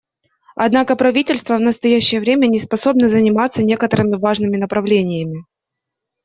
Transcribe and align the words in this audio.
Однако 0.55 0.95
правительство 0.95 1.55
в 1.57 1.61
настоящее 1.61 2.21
время 2.21 2.47
не 2.47 2.57
способно 2.57 3.07
заниматься 3.07 3.61
некоторыми 3.63 4.15
важными 4.15 4.57
направлениями. 4.57 5.45